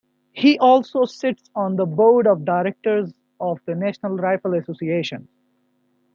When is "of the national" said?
3.39-4.17